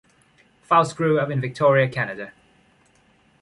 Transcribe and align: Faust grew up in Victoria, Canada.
Faust 0.63 0.95
grew 0.97 1.19
up 1.19 1.29
in 1.29 1.39
Victoria, 1.39 1.87
Canada. 1.87 2.31